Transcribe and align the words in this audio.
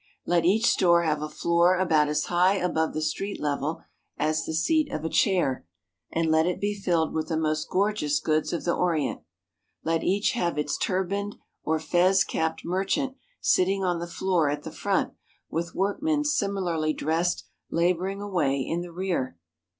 Let 0.25 0.45
each 0.45 0.65
store 0.65 1.03
have 1.03 1.21
a 1.21 1.29
floor 1.29 1.77
about 1.77 2.07
as 2.07 2.25
high 2.25 2.55
above 2.55 2.93
the 2.95 3.03
street 3.03 3.39
level 3.39 3.83
as 4.17 4.45
the 4.47 4.53
seat 4.55 4.91
of 4.91 5.05
a 5.05 5.09
chair, 5.09 5.67
and 6.11 6.31
let 6.31 6.47
it 6.47 6.59
be 6.59 6.73
filled 6.73 7.13
with 7.13 7.27
the 7.27 7.37
most 7.37 7.69
gorgeous 7.69 8.19
goods 8.19 8.51
of 8.51 8.63
the 8.63 8.73
Orient. 8.73 9.21
Let 9.83 10.01
each 10.03 10.31
have 10.31 10.57
its 10.57 10.79
turbaned 10.79 11.35
or 11.63 11.77
fez 11.79 12.23
capped 12.23 12.65
merchant 12.65 13.15
sitting 13.41 13.83
on 13.83 13.99
the 13.99 14.07
floor 14.07 14.49
at 14.49 14.63
the 14.63 14.71
front, 14.71 15.13
with 15.51 15.75
workmen 15.75 16.23
similarly 16.25 16.93
dressed 16.93 17.45
labouring 17.69 18.23
away 18.23 18.59
in 18.59 18.81
the 18.81 18.91
rear. 18.91 19.37